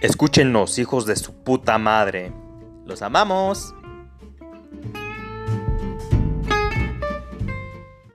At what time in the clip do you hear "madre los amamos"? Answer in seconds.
1.76-3.74